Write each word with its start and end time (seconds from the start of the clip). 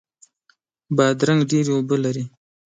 بادرنګ 0.95 1.41
ډیرې 1.49 1.71
اوبه 1.75 1.95
لري. 2.03 2.23